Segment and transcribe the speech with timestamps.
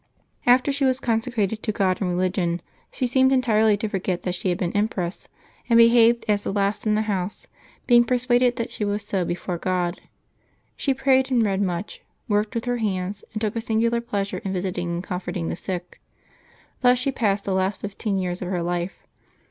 [0.47, 4.49] After she was consecrated to God in religion, she seemed entirely to forget that she
[4.49, 5.27] had been empress,
[5.69, 7.45] and behared as the last in the house,
[7.85, 10.01] being persuaded that she was so before God.
[10.75, 14.51] She prayed and read much, worked with her hands, and took a singular pleasure in
[14.53, 16.01] visiting and comforting the sick.
[16.81, 19.03] Thus she passed the last fifteen years of her life.